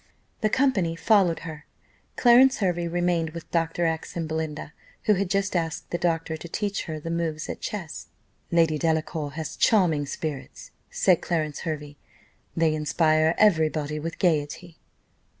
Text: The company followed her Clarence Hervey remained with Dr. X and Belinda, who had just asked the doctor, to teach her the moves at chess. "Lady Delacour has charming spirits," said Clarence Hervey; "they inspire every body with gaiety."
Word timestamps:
The 0.39 0.49
company 0.49 0.95
followed 0.95 1.41
her 1.41 1.67
Clarence 2.15 2.57
Hervey 2.57 2.87
remained 2.87 3.35
with 3.35 3.51
Dr. 3.51 3.85
X 3.85 4.17
and 4.17 4.27
Belinda, 4.27 4.73
who 5.03 5.13
had 5.13 5.29
just 5.29 5.55
asked 5.55 5.91
the 5.91 5.99
doctor, 5.99 6.35
to 6.35 6.49
teach 6.49 6.85
her 6.85 6.99
the 6.99 7.11
moves 7.11 7.47
at 7.47 7.61
chess. 7.61 8.07
"Lady 8.49 8.79
Delacour 8.79 9.33
has 9.33 9.55
charming 9.55 10.07
spirits," 10.07 10.71
said 10.89 11.21
Clarence 11.21 11.59
Hervey; 11.59 11.97
"they 12.57 12.73
inspire 12.73 13.35
every 13.37 13.69
body 13.69 13.99
with 13.99 14.17
gaiety." 14.17 14.79